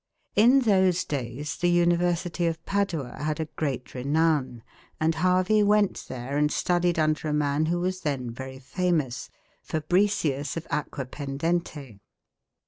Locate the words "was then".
7.79-8.31